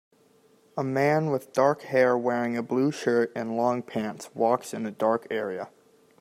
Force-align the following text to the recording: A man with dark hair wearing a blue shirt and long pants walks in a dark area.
A 0.75 0.83
man 0.83 1.29
with 1.29 1.53
dark 1.53 1.83
hair 1.83 2.17
wearing 2.17 2.57
a 2.57 2.63
blue 2.63 2.91
shirt 2.91 3.31
and 3.35 3.55
long 3.55 3.83
pants 3.83 4.33
walks 4.33 4.73
in 4.73 4.87
a 4.87 4.91
dark 4.91 5.27
area. 5.29 5.69